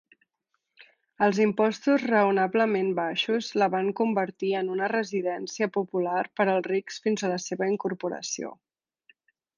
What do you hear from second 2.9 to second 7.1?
baixos la van convertir en una residència popular per als rics